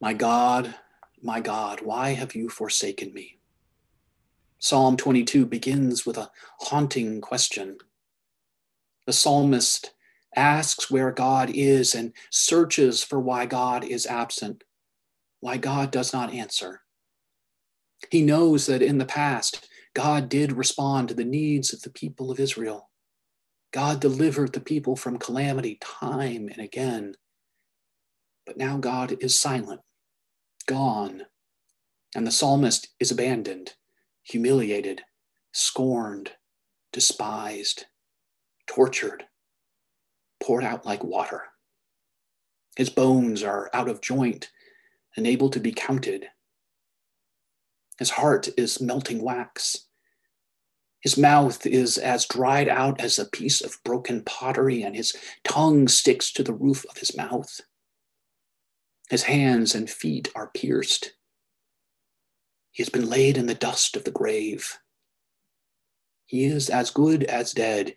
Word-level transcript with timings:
My 0.00 0.14
God, 0.14 0.74
my 1.22 1.40
God, 1.40 1.80
why 1.82 2.10
have 2.10 2.34
you 2.34 2.48
forsaken 2.48 3.12
me? 3.12 3.38
Psalm 4.58 4.96
22 4.96 5.44
begins 5.46 6.06
with 6.06 6.16
a 6.16 6.30
haunting 6.60 7.20
question. 7.20 7.76
The 9.06 9.12
psalmist 9.12 9.92
asks 10.34 10.90
where 10.90 11.12
God 11.12 11.50
is 11.50 11.94
and 11.94 12.12
searches 12.30 13.02
for 13.02 13.20
why 13.20 13.44
God 13.46 13.84
is 13.84 14.06
absent, 14.06 14.64
why 15.40 15.56
God 15.56 15.90
does 15.90 16.12
not 16.12 16.32
answer. 16.32 16.82
He 18.10 18.22
knows 18.22 18.66
that 18.66 18.82
in 18.82 18.98
the 18.98 19.04
past, 19.04 19.68
God 19.92 20.28
did 20.28 20.52
respond 20.52 21.08
to 21.08 21.14
the 21.14 21.24
needs 21.24 21.74
of 21.74 21.82
the 21.82 21.90
people 21.90 22.30
of 22.30 22.40
Israel. 22.40 22.90
God 23.72 24.00
delivered 24.00 24.52
the 24.52 24.60
people 24.60 24.96
from 24.96 25.18
calamity 25.18 25.78
time 25.80 26.48
and 26.48 26.58
again. 26.58 27.14
But 28.46 28.56
now 28.56 28.78
God 28.78 29.16
is 29.20 29.38
silent, 29.38 29.80
gone, 30.66 31.22
and 32.14 32.26
the 32.26 32.32
psalmist 32.32 32.88
is 32.98 33.10
abandoned, 33.10 33.74
humiliated, 34.22 35.02
scorned, 35.52 36.32
despised, 36.92 37.86
tortured, 38.66 39.24
poured 40.42 40.64
out 40.64 40.86
like 40.86 41.04
water. 41.04 41.44
His 42.76 42.90
bones 42.90 43.42
are 43.42 43.70
out 43.74 43.88
of 43.88 44.00
joint, 44.00 44.50
unable 45.16 45.50
to 45.50 45.60
be 45.60 45.72
counted. 45.72 46.26
His 47.98 48.10
heart 48.10 48.48
is 48.56 48.80
melting 48.80 49.22
wax. 49.22 49.86
His 51.00 51.16
mouth 51.16 51.66
is 51.66 51.98
as 51.98 52.26
dried 52.26 52.68
out 52.68 53.00
as 53.00 53.18
a 53.18 53.28
piece 53.28 53.60
of 53.60 53.82
broken 53.84 54.22
pottery, 54.24 54.82
and 54.82 54.94
his 54.94 55.14
tongue 55.44 55.88
sticks 55.88 56.32
to 56.32 56.42
the 56.42 56.52
roof 56.52 56.84
of 56.90 56.98
his 56.98 57.16
mouth. 57.16 57.60
His 59.10 59.24
hands 59.24 59.74
and 59.74 59.90
feet 59.90 60.28
are 60.36 60.52
pierced. 60.54 61.14
He 62.70 62.80
has 62.80 62.88
been 62.88 63.10
laid 63.10 63.36
in 63.36 63.46
the 63.46 63.54
dust 63.54 63.96
of 63.96 64.04
the 64.04 64.12
grave. 64.12 64.78
He 66.26 66.44
is 66.44 66.70
as 66.70 66.92
good 66.92 67.24
as 67.24 67.50
dead. 67.52 67.96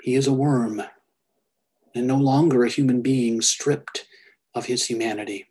He 0.00 0.14
is 0.14 0.28
a 0.28 0.32
worm 0.32 0.80
and 1.92 2.06
no 2.06 2.16
longer 2.16 2.64
a 2.64 2.70
human 2.70 3.02
being 3.02 3.40
stripped 3.40 4.06
of 4.54 4.66
his 4.66 4.86
humanity. 4.86 5.48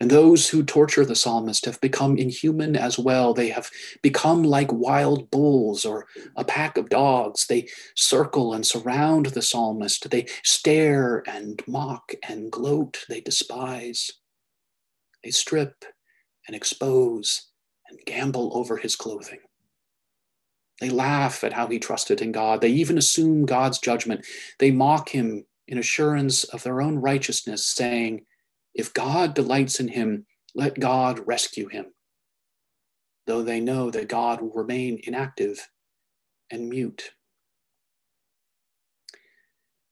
And 0.00 0.10
those 0.10 0.48
who 0.48 0.62
torture 0.62 1.04
the 1.04 1.16
psalmist 1.16 1.64
have 1.64 1.80
become 1.80 2.16
inhuman 2.18 2.76
as 2.76 2.98
well. 2.98 3.34
They 3.34 3.48
have 3.48 3.68
become 4.00 4.44
like 4.44 4.72
wild 4.72 5.28
bulls 5.30 5.84
or 5.84 6.06
a 6.36 6.44
pack 6.44 6.76
of 6.76 6.88
dogs. 6.88 7.46
They 7.48 7.68
circle 7.96 8.54
and 8.54 8.64
surround 8.64 9.26
the 9.26 9.42
psalmist. 9.42 10.08
They 10.10 10.26
stare 10.44 11.24
and 11.26 11.60
mock 11.66 12.12
and 12.28 12.50
gloat. 12.52 13.04
They 13.08 13.20
despise. 13.20 14.12
They 15.24 15.30
strip 15.30 15.84
and 16.46 16.54
expose 16.54 17.48
and 17.88 17.98
gamble 18.06 18.56
over 18.56 18.76
his 18.76 18.94
clothing. 18.94 19.40
They 20.80 20.90
laugh 20.90 21.42
at 21.42 21.52
how 21.52 21.66
he 21.66 21.80
trusted 21.80 22.20
in 22.20 22.30
God. 22.30 22.60
They 22.60 22.68
even 22.68 22.98
assume 22.98 23.46
God's 23.46 23.80
judgment. 23.80 24.24
They 24.60 24.70
mock 24.70 25.08
him 25.08 25.44
in 25.66 25.76
assurance 25.76 26.44
of 26.44 26.62
their 26.62 26.80
own 26.80 26.98
righteousness, 26.98 27.66
saying, 27.66 28.24
if 28.74 28.92
God 28.92 29.34
delights 29.34 29.80
in 29.80 29.88
him, 29.88 30.26
let 30.54 30.78
God 30.78 31.26
rescue 31.26 31.68
him, 31.68 31.86
though 33.26 33.42
they 33.42 33.60
know 33.60 33.90
that 33.90 34.08
God 34.08 34.40
will 34.40 34.52
remain 34.52 35.00
inactive 35.02 35.68
and 36.50 36.68
mute. 36.68 37.12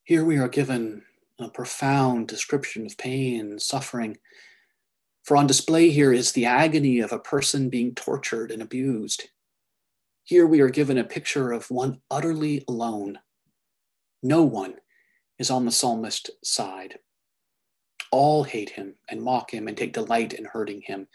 Here 0.04 0.24
we 0.24 0.38
are 0.38 0.48
given 0.48 1.02
a 1.38 1.48
profound 1.48 2.28
description 2.28 2.86
of 2.86 2.96
pain 2.96 3.40
and 3.40 3.60
suffering. 3.60 4.18
For 5.24 5.36
on 5.36 5.46
display 5.46 5.90
here 5.90 6.12
is 6.12 6.32
the 6.32 6.46
agony 6.46 7.00
of 7.00 7.12
a 7.12 7.18
person 7.18 7.68
being 7.68 7.94
tortured 7.94 8.50
and 8.50 8.62
abused. 8.62 9.28
Here 10.22 10.46
we 10.46 10.60
are 10.60 10.70
given 10.70 10.98
a 10.98 11.04
picture 11.04 11.52
of 11.52 11.70
one 11.70 12.00
utterly 12.10 12.64
alone. 12.68 13.18
No 14.22 14.42
one 14.42 14.76
is 15.38 15.50
on 15.50 15.64
the 15.64 15.72
psalmist's 15.72 16.30
side 16.42 16.98
all 18.10 18.44
hate 18.44 18.70
him 18.70 18.94
and 19.08 19.22
mock 19.22 19.52
him 19.52 19.68
and 19.68 19.76
take 19.76 19.92
delight 19.92 20.32
in 20.32 20.44
hurting 20.44 20.82
him. 20.82 21.08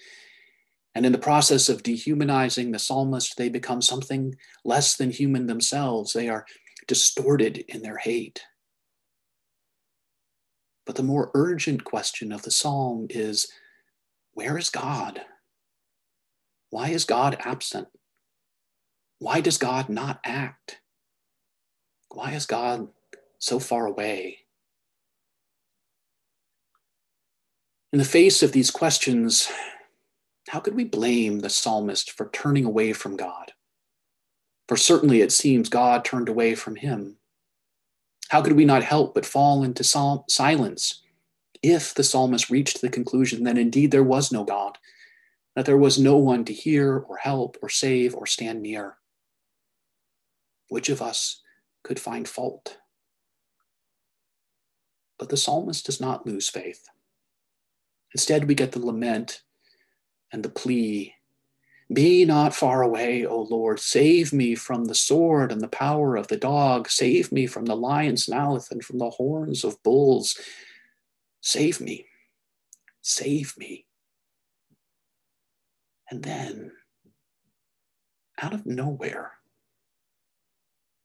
And 0.93 1.05
in 1.05 1.11
the 1.11 1.17
process 1.17 1.69
of 1.69 1.83
dehumanizing 1.83 2.71
the 2.71 2.79
psalmist, 2.79 3.37
they 3.37 3.49
become 3.49 3.81
something 3.81 4.35
less 4.65 4.97
than 4.97 5.11
human 5.11 5.47
themselves. 5.47 6.13
They 6.13 6.27
are 6.27 6.45
distorted 6.87 7.59
in 7.69 7.81
their 7.81 7.97
hate. 7.97 8.41
But 10.85 10.95
the 10.95 11.03
more 11.03 11.31
urgent 11.33 11.83
question 11.83 12.31
of 12.31 12.41
the 12.41 12.51
psalm 12.51 13.07
is 13.09 13.51
where 14.33 14.57
is 14.57 14.69
God? 14.69 15.21
Why 16.69 16.89
is 16.89 17.05
God 17.05 17.37
absent? 17.39 17.87
Why 19.19 19.39
does 19.39 19.57
God 19.57 19.87
not 19.87 20.19
act? 20.25 20.81
Why 22.09 22.31
is 22.31 22.45
God 22.45 22.87
so 23.39 23.59
far 23.59 23.85
away? 23.85 24.40
In 27.93 27.99
the 27.99 28.05
face 28.05 28.41
of 28.41 28.53
these 28.53 28.71
questions, 28.71 29.51
how 30.47 30.61
could 30.61 30.75
we 30.75 30.85
blame 30.85 31.39
the 31.39 31.49
psalmist 31.49 32.11
for 32.11 32.29
turning 32.31 32.63
away 32.63 32.93
from 32.93 33.17
God? 33.17 33.51
For 34.69 34.77
certainly 34.77 35.19
it 35.19 35.33
seems 35.33 35.67
God 35.67 36.05
turned 36.05 36.29
away 36.29 36.55
from 36.55 36.77
him. 36.77 37.17
How 38.29 38.41
could 38.41 38.53
we 38.53 38.63
not 38.63 38.83
help 38.83 39.13
but 39.13 39.25
fall 39.25 39.61
into 39.61 39.83
silence 39.83 41.01
if 41.61 41.93
the 41.93 42.03
psalmist 42.03 42.49
reached 42.49 42.79
the 42.79 42.89
conclusion 42.89 43.43
that 43.43 43.57
indeed 43.57 43.91
there 43.91 44.05
was 44.05 44.31
no 44.31 44.45
God, 44.45 44.77
that 45.57 45.65
there 45.65 45.77
was 45.77 45.99
no 45.99 46.15
one 46.15 46.45
to 46.45 46.53
hear 46.53 46.97
or 46.97 47.17
help 47.17 47.57
or 47.61 47.67
save 47.67 48.15
or 48.15 48.25
stand 48.25 48.61
near? 48.61 48.95
Which 50.69 50.87
of 50.87 51.01
us 51.01 51.41
could 51.83 51.99
find 51.99 52.25
fault? 52.25 52.77
But 55.19 55.27
the 55.27 55.35
psalmist 55.35 55.85
does 55.87 55.99
not 55.99 56.25
lose 56.25 56.47
faith. 56.47 56.87
Instead, 58.13 58.47
we 58.47 58.55
get 58.55 58.71
the 58.73 58.85
lament 58.85 59.41
and 60.31 60.43
the 60.43 60.49
plea 60.49 61.15
Be 61.91 62.25
not 62.25 62.55
far 62.55 62.81
away, 62.81 63.25
O 63.25 63.41
Lord. 63.41 63.79
Save 63.79 64.31
me 64.31 64.55
from 64.55 64.85
the 64.85 64.95
sword 64.95 65.51
and 65.51 65.61
the 65.61 65.67
power 65.67 66.15
of 66.15 66.27
the 66.27 66.37
dog. 66.37 66.89
Save 66.89 67.31
me 67.31 67.47
from 67.47 67.65
the 67.65 67.75
lion's 67.75 68.29
mouth 68.29 68.71
and 68.71 68.83
from 68.83 68.97
the 68.97 69.09
horns 69.09 69.63
of 69.63 69.81
bulls. 69.83 70.37
Save 71.41 71.81
me. 71.81 72.05
Save 73.01 73.57
me. 73.57 73.85
And 76.09 76.23
then, 76.23 76.71
out 78.41 78.53
of 78.53 78.65
nowhere, 78.65 79.33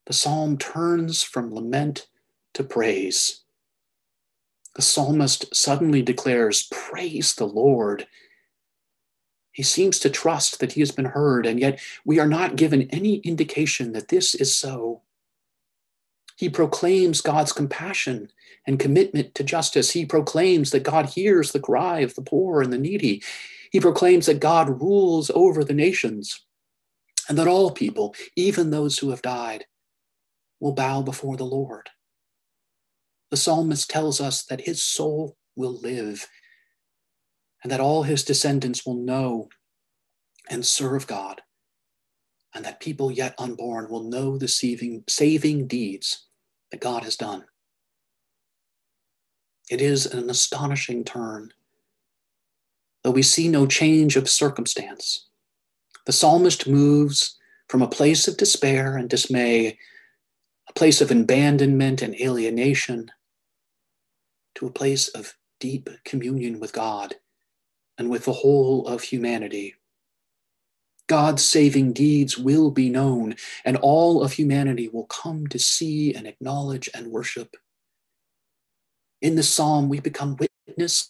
the 0.05 0.13
psalm 0.13 0.57
turns 0.57 1.23
from 1.23 1.53
lament 1.53 2.07
to 2.53 2.63
praise 2.63 3.43
the 4.77 4.83
psalmist 4.83 5.53
suddenly 5.55 6.03
declares, 6.03 6.69
Praise 6.71 7.33
the 7.33 7.47
Lord. 7.47 8.05
He 9.51 9.63
seems 9.63 9.97
to 9.99 10.09
trust 10.11 10.59
that 10.59 10.73
he 10.73 10.81
has 10.81 10.91
been 10.91 11.05
heard, 11.05 11.47
and 11.47 11.59
yet 11.59 11.79
we 12.05 12.19
are 12.19 12.27
not 12.27 12.55
given 12.55 12.83
any 12.91 13.15
indication 13.17 13.93
that 13.93 14.09
this 14.09 14.35
is 14.35 14.55
so. 14.55 15.01
He 16.35 16.47
proclaims 16.47 17.21
God's 17.21 17.51
compassion 17.51 18.29
and 18.67 18.79
commitment 18.79 19.33
to 19.33 19.43
justice. 19.43 19.89
He 19.89 20.05
proclaims 20.05 20.69
that 20.69 20.83
God 20.83 21.07
hears 21.07 21.51
the 21.51 21.59
cry 21.59 22.01
of 22.01 22.13
the 22.13 22.21
poor 22.21 22.61
and 22.61 22.71
the 22.71 22.77
needy. 22.77 23.23
He 23.71 23.79
proclaims 23.79 24.27
that 24.27 24.39
God 24.39 24.79
rules 24.79 25.31
over 25.31 25.63
the 25.63 25.73
nations 25.73 26.45
and 27.27 27.35
that 27.39 27.47
all 27.47 27.71
people, 27.71 28.13
even 28.35 28.69
those 28.69 28.99
who 28.99 29.09
have 29.09 29.23
died, 29.23 29.65
will 30.59 30.73
bow 30.73 31.01
before 31.01 31.35
the 31.35 31.45
Lord 31.45 31.89
the 33.29 33.37
psalmist 33.37 33.89
tells 33.89 34.21
us 34.21 34.43
that 34.43 34.61
his 34.61 34.83
soul 34.83 35.35
will 35.55 35.79
live 35.81 36.27
and 37.63 37.71
that 37.71 37.79
all 37.79 38.03
his 38.03 38.23
descendants 38.23 38.85
will 38.85 38.95
know 38.95 39.49
and 40.49 40.65
serve 40.65 41.07
God, 41.07 41.41
and 42.53 42.63
that 42.63 42.79
people 42.79 43.11
yet 43.11 43.35
unborn 43.37 43.89
will 43.89 44.03
know 44.03 44.37
the 44.37 44.47
saving, 44.47 45.03
saving 45.09 45.67
deeds 45.67 46.27
that 46.71 46.79
God 46.79 47.03
has 47.03 47.17
done. 47.17 47.45
It 49.69 49.81
is 49.81 50.05
an 50.05 50.29
astonishing 50.29 51.03
turn. 51.03 51.51
Though 53.03 53.11
we 53.11 53.23
see 53.23 53.49
no 53.49 53.67
change 53.67 54.15
of 54.15 54.29
circumstance, 54.29 55.27
the 56.05 56.13
psalmist 56.13 56.67
moves 56.67 57.37
from 57.67 57.81
a 57.81 57.89
place 57.89 58.27
of 58.29 58.37
despair 58.37 58.95
and 58.95 59.09
dismay, 59.09 59.77
a 60.69 60.73
place 60.73 61.01
of 61.01 61.11
abandonment 61.11 62.01
and 62.01 62.15
alienation, 62.15 63.11
to 64.57 64.65
a 64.65 64.71
place 64.71 65.07
of 65.09 65.35
deep 65.59 65.87
communion 66.03 66.59
with 66.59 66.73
God 66.73 67.15
and 67.97 68.09
with 68.09 68.25
the 68.25 68.33
whole 68.33 68.87
of 68.87 69.03
humanity. 69.03 69.75
God's 71.07 71.43
saving 71.43 71.93
deeds 71.93 72.37
will 72.37 72.71
be 72.71 72.89
known, 72.89 73.35
and 73.63 73.77
all 73.77 74.23
of 74.23 74.33
humanity 74.33 74.89
will 74.89 75.05
come 75.05 75.47
to 75.47 75.59
see 75.59 76.13
and 76.13 76.27
acknowledge 76.27 76.89
and 76.93 77.07
worship. 77.07 77.55
In 79.21 79.35
the 79.35 79.43
psalm, 79.43 79.89
we 79.89 79.99
become 79.99 80.37
witness 80.67 81.09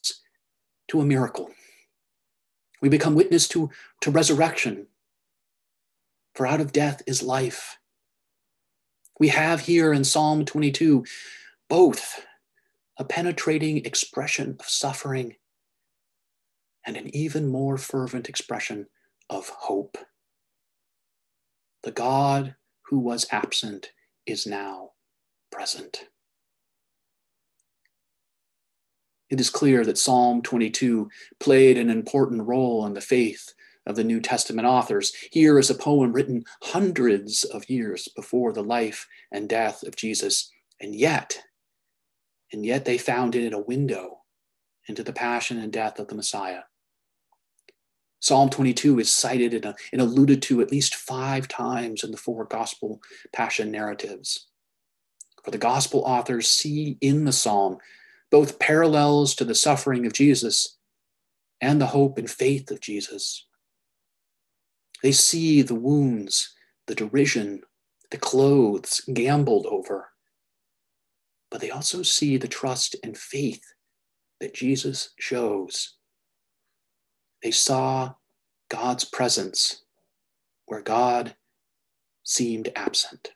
to 0.90 1.02
a 1.02 1.06
miracle. 1.06 1.50
We 2.82 2.90
become 2.90 3.16
witness 3.16 3.48
to, 3.50 3.72
to 4.02 4.12
resurrection. 4.12 4.88
For 6.36 6.46
out 6.46 6.62
of 6.62 6.74
death 6.74 7.02
is 7.08 7.24
life. 7.24 7.80
We 9.20 9.30
have 9.30 9.62
here 9.62 9.94
in 9.94 10.04
Psalm 10.04 10.46
22 10.46 11.06
both 11.70 12.22
a 12.98 13.06
penetrating 13.06 13.86
expression 13.86 14.56
of 14.60 14.68
suffering 14.68 15.36
and 16.86 16.98
an 16.98 17.16
even 17.16 17.48
more 17.48 17.78
fervent 17.78 18.30
expression 18.30 18.88
of 19.30 19.50
hope. 19.50 19.98
The 21.84 21.92
God 21.92 22.56
who 22.84 23.00
was 23.00 23.28
absent 23.32 23.92
is 24.26 24.48
now 24.48 24.92
present. 25.52 26.06
It 29.30 29.42
is 29.42 29.50
clear 29.50 29.84
that 29.84 29.98
Psalm 29.98 30.42
22 30.42 31.10
played 31.40 31.78
an 31.78 31.90
important 31.90 32.48
role 32.48 32.86
in 32.86 32.94
the 32.94 33.02
faith 33.02 33.54
of 33.86 33.96
the 33.96 34.04
New 34.04 34.22
Testament 34.22 34.68
authors. 34.68 35.14
Here 35.32 35.60
is 35.60 35.70
a 35.70 35.76
poem 35.76 36.14
written 36.14 36.44
hundreds 36.64 37.44
of 37.44 37.70
years 37.70 38.08
before 38.16 38.54
the 38.54 38.64
life 38.64 39.08
and 39.32 39.50
death 39.50 39.84
of 39.84 39.96
Jesus, 39.96 40.50
and 40.80 40.96
yet, 40.96 41.42
and 42.52 42.66
yet 42.66 42.86
they 42.86 42.98
found 42.98 43.36
in 43.36 43.44
it 43.44 43.54
a 43.54 43.60
window 43.60 44.20
into 44.88 45.04
the 45.04 45.14
passion 45.14 45.60
and 45.60 45.72
death 45.72 46.00
of 46.00 46.08
the 46.08 46.16
Messiah. 46.16 46.62
Psalm 48.20 48.50
22 48.50 49.00
is 49.00 49.12
cited 49.12 49.54
and, 49.54 49.76
and 49.92 50.02
alluded 50.02 50.42
to 50.44 50.62
at 50.62 50.72
least 50.72 50.96
five 50.96 51.48
times 51.48 52.04
in 52.04 52.12
the 52.12 52.18
four 52.18 52.46
gospel 52.46 53.02
passion 53.34 53.72
narratives. 53.72 54.48
For 55.44 55.52
the 55.52 55.58
gospel 55.58 56.04
authors 56.06 56.50
see 56.50 56.98
in 57.00 57.26
the 57.26 57.32
psalm 57.32 57.78
both 58.32 58.60
parallels 58.60 59.36
to 59.36 59.46
the 59.46 59.56
suffering 59.56 60.06
of 60.06 60.14
Jesus 60.14 60.78
and 61.62 61.80
the 61.80 61.88
hope 61.88 62.18
and 62.18 62.30
faith 62.30 62.72
of 62.72 62.82
Jesus. 62.82 63.46
They 65.04 65.12
see 65.12 65.62
the 65.62 65.76
wounds, 65.76 66.54
the 66.88 66.96
derision, 66.96 67.62
the 68.12 68.18
clothes 68.18 69.02
gambled 69.14 69.66
over, 69.68 70.10
but 71.50 71.62
they 71.62 71.70
also 71.72 72.04
see 72.04 72.38
the 72.38 72.48
trust 72.48 72.96
and 73.04 73.18
faith 73.18 73.64
that 74.40 74.54
Jesus 74.54 75.10
shows. 75.20 75.96
They 77.42 77.52
saw 77.52 78.16
God's 78.70 79.06
presence 79.06 79.84
where 80.66 80.82
God 80.82 81.36
seemed 82.24 82.70
absent. 82.76 83.32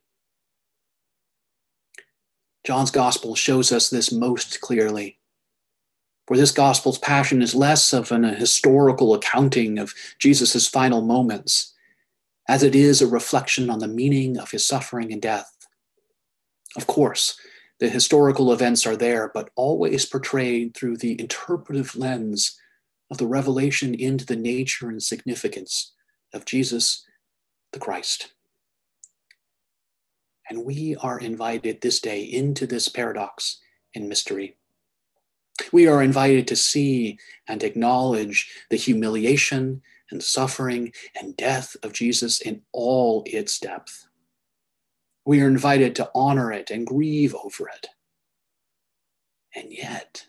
John's 2.63 2.91
gospel 2.91 3.35
shows 3.35 3.71
us 3.71 3.89
this 3.89 4.11
most 4.11 4.61
clearly. 4.61 5.17
For 6.27 6.37
this 6.37 6.51
gospel's 6.51 6.99
passion 6.99 7.41
is 7.41 7.55
less 7.55 7.93
of 7.93 8.11
an 8.11 8.23
historical 8.23 9.13
accounting 9.13 9.79
of 9.79 9.93
Jesus' 10.19 10.67
final 10.67 11.01
moments, 11.01 11.73
as 12.47 12.63
it 12.63 12.75
is 12.75 13.01
a 13.01 13.07
reflection 13.07 13.69
on 13.69 13.79
the 13.79 13.87
meaning 13.87 14.37
of 14.37 14.51
his 14.51 14.65
suffering 14.65 15.11
and 15.11 15.21
death. 15.21 15.67
Of 16.77 16.87
course, 16.87 17.39
the 17.81 17.89
historical 17.89 18.53
events 18.53 18.85
are 18.85 18.95
there, 18.95 19.31
but 19.33 19.49
always 19.55 20.05
portrayed 20.05 20.75
through 20.75 20.97
the 20.97 21.19
interpretive 21.19 21.95
lens 21.95 22.57
of 23.09 23.17
the 23.17 23.25
revelation 23.25 23.95
into 23.95 24.23
the 24.23 24.35
nature 24.35 24.87
and 24.87 25.01
significance 25.01 25.91
of 26.31 26.45
Jesus 26.45 27.03
the 27.73 27.79
Christ. 27.79 28.33
And 30.47 30.63
we 30.63 30.95
are 30.97 31.19
invited 31.19 31.81
this 31.81 31.99
day 31.99 32.21
into 32.21 32.67
this 32.67 32.87
paradox 32.87 33.59
and 33.95 34.07
mystery. 34.07 34.57
We 35.71 35.87
are 35.87 36.03
invited 36.03 36.47
to 36.49 36.55
see 36.55 37.17
and 37.47 37.63
acknowledge 37.63 38.47
the 38.69 38.75
humiliation 38.75 39.81
and 40.11 40.21
suffering 40.21 40.93
and 41.19 41.35
death 41.35 41.75
of 41.81 41.93
Jesus 41.93 42.41
in 42.41 42.61
all 42.73 43.23
its 43.25 43.59
depth. 43.59 44.07
We 45.25 45.41
are 45.41 45.47
invited 45.47 45.95
to 45.95 46.09
honor 46.15 46.51
it 46.51 46.71
and 46.71 46.87
grieve 46.87 47.35
over 47.35 47.69
it. 47.69 47.87
And 49.55 49.71
yet, 49.71 50.25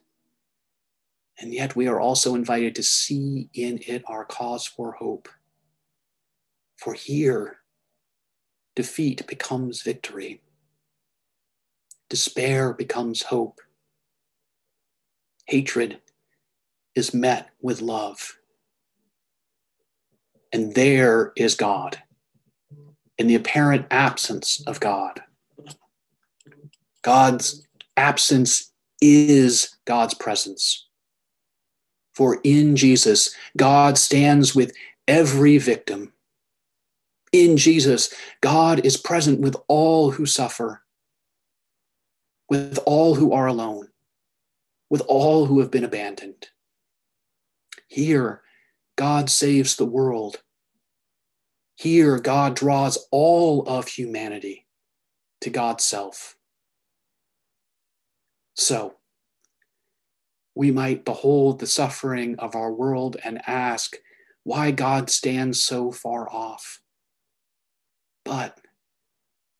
and 1.39 1.53
yet 1.53 1.75
we 1.75 1.87
are 1.87 2.00
also 2.00 2.35
invited 2.35 2.75
to 2.75 2.83
see 2.83 3.49
in 3.55 3.81
it 3.87 4.03
our 4.06 4.25
cause 4.25 4.67
for 4.67 4.93
hope. 4.93 5.29
For 6.77 6.94
here, 6.94 7.59
defeat 8.75 9.27
becomes 9.27 9.83
victory. 9.83 10.43
Despair 12.11 12.75
becomes 12.75 13.23
hope. 13.23 13.61
Hatred 15.47 16.00
is 16.95 17.15
met 17.15 17.50
with 17.61 17.81
love. 17.81 18.37
And 20.53 20.75
there 20.75 21.33
is 21.37 21.55
God 21.55 22.03
in 23.19 23.26
the 23.26 23.35
apparent 23.35 23.87
absence 23.91 24.62
of 24.67 24.81
God. 24.81 25.23
God's 27.03 27.67
absence 27.97 28.73
is 29.00 29.76
God's 29.85 30.14
presence. 30.14 30.87
For 32.14 32.41
in 32.44 32.76
Jesus, 32.76 33.35
God 33.56 33.99
stands 33.99 34.55
with 34.55 34.73
every 35.09 35.59
victim 35.59 36.12
in 37.32 37.56
Jesus, 37.56 38.12
God 38.43 38.85
is 38.85 38.99
present 38.99 39.41
with 39.41 39.56
all 39.67 40.11
who 40.11 40.26
suffer, 40.26 40.82
with 42.49 42.79
all 42.85 43.14
who 43.14 43.32
are 43.32 43.47
alone, 43.47 43.88
with 44.91 45.00
all 45.09 45.47
who 45.47 45.61
have 45.61 45.70
been 45.70 45.85
abandoned. 45.85 46.49
Here, 47.88 48.43
God 48.97 49.31
saves 49.31 49.76
the 49.76 49.87
world. 49.87 50.43
Here, 51.82 52.20
God 52.20 52.55
draws 52.55 52.96
all 53.11 53.67
of 53.67 53.88
humanity 53.88 54.69
to 55.40 55.50
God's 55.50 55.82
self. 55.82 56.37
So, 58.55 58.99
we 60.55 60.70
might 60.70 61.05
behold 61.05 61.58
the 61.58 61.67
suffering 61.67 62.38
of 62.38 62.55
our 62.55 62.73
world 62.73 63.17
and 63.25 63.43
ask 63.49 63.96
why 64.44 64.70
God 64.70 65.11
stands 65.11 65.61
so 65.61 65.90
far 65.90 66.31
off. 66.32 66.81
But 68.25 68.61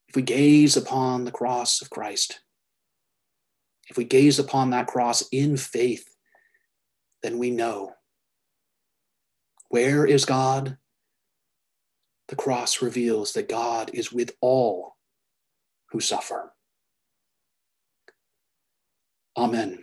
if 0.07 0.15
we 0.15 0.23
gaze 0.23 0.77
upon 0.77 1.25
the 1.25 1.33
cross 1.33 1.83
of 1.83 1.91
Christ, 1.91 2.39
if 3.89 3.97
we 3.97 4.05
gaze 4.05 4.39
upon 4.39 4.71
that 4.71 4.87
cross 4.87 5.25
in 5.33 5.57
faith, 5.57 6.07
then 7.25 7.39
we 7.39 7.51
know 7.51 7.95
where 9.71 10.07
is 10.07 10.25
God? 10.25 10.79
The 12.33 12.37
cross 12.37 12.81
reveals 12.81 13.35
that 13.35 13.47
God 13.47 13.91
is 13.93 14.11
with 14.11 14.33
all 14.41 14.97
who 15.91 16.01
suffer. 16.01 16.55
Amen. 19.37 19.82